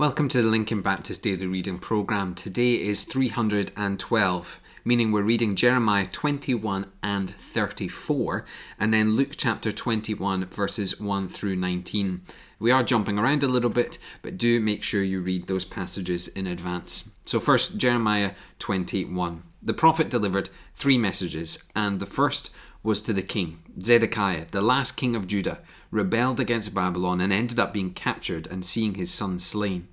[0.00, 2.34] Welcome to the Lincoln Baptist Daily Reading Programme.
[2.34, 8.46] Today is 312, meaning we're reading Jeremiah 21 and 34,
[8.78, 12.22] and then Luke chapter 21, verses 1 through 19.
[12.58, 16.28] We are jumping around a little bit, but do make sure you read those passages
[16.28, 17.14] in advance.
[17.26, 19.42] So, first, Jeremiah 21.
[19.62, 22.50] The prophet delivered three messages, and the first
[22.82, 23.58] was to the king.
[23.78, 25.60] Zedekiah, the last king of Judah,
[25.90, 29.88] rebelled against Babylon and ended up being captured and seeing his son slain.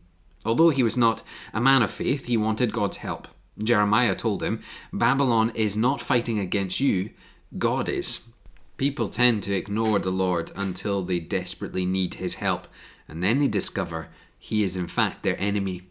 [0.48, 1.24] Although he was not
[1.54, 3.28] a man of faith, he wanted God's help.
[3.62, 4.62] Jeremiah told him,
[4.94, 7.10] Babylon is not fighting against you,
[7.58, 8.22] God is.
[8.78, 12.68] People tend to ignore the Lord until they desperately need his help,
[13.10, 14.08] and then they discover
[14.40, 15.82] he is in fact their enemy.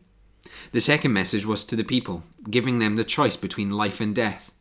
[0.73, 4.55] The second message was to the people, giving them the choice between life and death.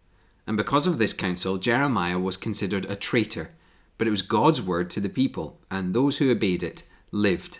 [0.45, 3.51] And because of this counsel, Jeremiah was considered a traitor.
[3.97, 7.59] But it was God's word to the people, and those who obeyed it lived.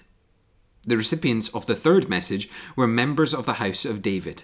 [0.85, 4.43] The recipients of the third message were members of the house of David.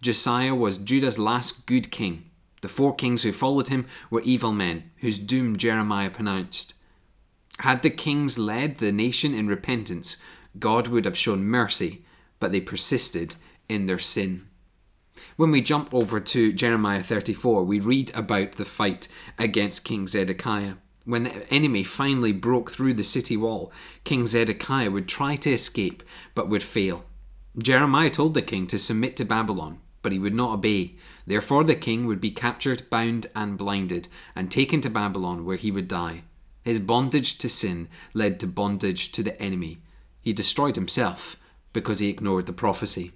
[0.00, 2.30] Josiah was Judah's last good king.
[2.62, 6.74] The four kings who followed him were evil men, whose doom Jeremiah pronounced.
[7.58, 10.16] Had the kings led the nation in repentance,
[10.58, 12.04] God would have shown mercy,
[12.40, 13.36] but they persisted
[13.68, 14.48] in their sin.
[15.36, 20.74] When we jump over to Jeremiah 34, we read about the fight against King Zedekiah.
[21.04, 23.70] When the enemy finally broke through the city wall,
[24.04, 26.02] King Zedekiah would try to escape
[26.34, 27.04] but would fail.
[27.58, 30.96] Jeremiah told the king to submit to Babylon, but he would not obey.
[31.26, 35.70] Therefore, the king would be captured, bound, and blinded, and taken to Babylon, where he
[35.70, 36.22] would die.
[36.62, 39.78] His bondage to sin led to bondage to the enemy.
[40.22, 41.36] He destroyed himself
[41.74, 43.12] because he ignored the prophecy.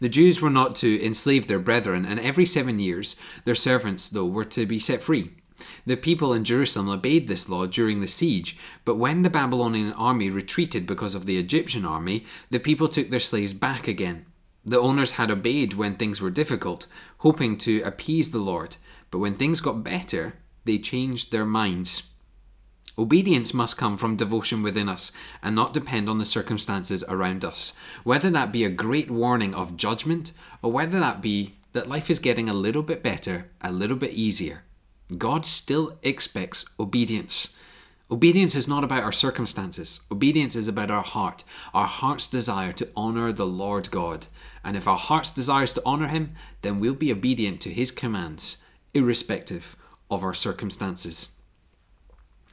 [0.00, 4.26] The Jews were not to enslave their brethren, and every seven years their servants, though,
[4.26, 5.30] were to be set free.
[5.86, 10.30] The people in Jerusalem obeyed this law during the siege, but when the Babylonian army
[10.30, 14.26] retreated because of the Egyptian army, the people took their slaves back again.
[14.64, 16.86] The owners had obeyed when things were difficult,
[17.18, 18.76] hoping to appease the Lord,
[19.10, 22.04] but when things got better, they changed their minds.
[22.98, 25.12] Obedience must come from devotion within us
[25.42, 27.72] and not depend on the circumstances around us,
[28.04, 32.18] whether that be a great warning of judgment or whether that be that life is
[32.18, 34.62] getting a little bit better, a little bit easier.
[35.18, 37.54] God still expects obedience.
[38.10, 40.00] Obedience is not about our circumstances.
[40.10, 44.26] Obedience is about our heart, our heart's desire to honour the Lord God.
[44.62, 48.58] And if our heart's desires to honour Him, then we'll be obedient to His commands,
[48.92, 49.76] irrespective
[50.10, 51.30] of our circumstances.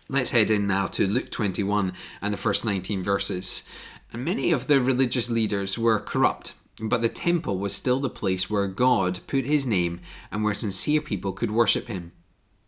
[0.07, 3.63] Let's head in now to Luke 21 and the first 19 verses.
[4.11, 8.49] And many of the religious leaders were corrupt, but the temple was still the place
[8.49, 9.99] where God put his name
[10.31, 12.13] and where sincere people could worship him.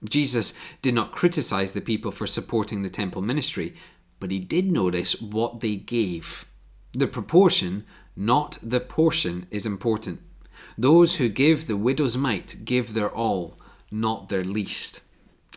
[0.09, 3.75] Jesus did not criticize the people for supporting the temple ministry,
[4.19, 6.45] but he did notice what they gave.
[6.93, 7.85] The proportion,
[8.15, 10.21] not the portion, is important.
[10.77, 13.57] Those who give the widow's mite give their all,
[13.91, 15.01] not their least.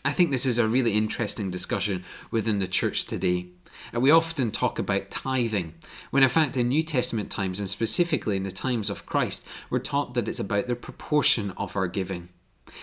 [0.04, 3.46] I think this is a really interesting discussion within the church today.
[3.92, 5.74] We often talk about tithing,
[6.10, 9.78] when in fact, in New Testament times, and specifically in the times of Christ, we're
[9.78, 12.28] taught that it's about the proportion of our giving.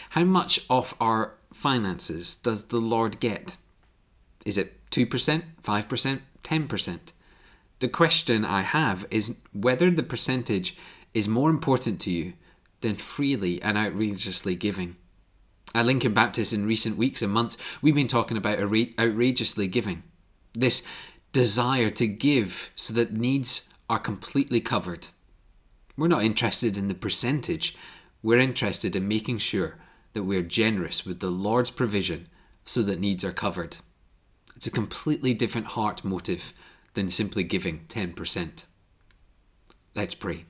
[0.10, 3.58] How much of our finances does the Lord get?
[4.46, 7.00] Is it 2%, 5%, 10%?
[7.80, 10.78] The question I have is whether the percentage
[11.14, 12.34] is more important to you
[12.82, 14.98] than freely and outrageously giving.
[15.74, 20.04] At Lincoln Baptist, in recent weeks and months, we've been talking about outrageously giving.
[20.54, 20.86] This
[21.32, 25.08] desire to give so that needs are completely covered.
[25.96, 27.76] We're not interested in the percentage,
[28.22, 29.78] we're interested in making sure
[30.14, 32.28] that we're generous with the Lord's provision
[32.66, 33.78] so that needs are covered.
[34.56, 36.54] It's a completely different heart motive
[36.94, 38.66] than simply giving 10%.
[39.96, 40.46] Let's pray.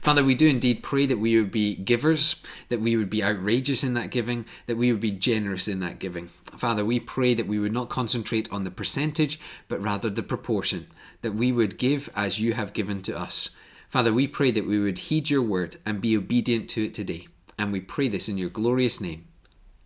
[0.00, 3.84] Father, we do indeed pray that we would be givers, that we would be outrageous
[3.84, 6.28] in that giving, that we would be generous in that giving.
[6.56, 10.86] Father, we pray that we would not concentrate on the percentage, but rather the proportion,
[11.22, 13.50] that we would give as you have given to us.
[13.88, 17.26] Father, we pray that we would heed your word and be obedient to it today.
[17.58, 19.26] And we pray this in your glorious name.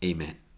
[0.05, 0.42] Amen.